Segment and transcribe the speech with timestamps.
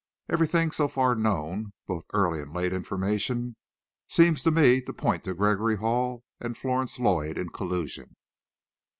[0.29, 3.55] "Everything so far known, both early and late information,
[4.09, 8.15] seems to me to point to Gregory Hall and Florence Lloyd in collusion."